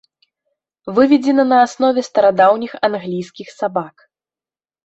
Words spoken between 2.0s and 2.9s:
старадаўніх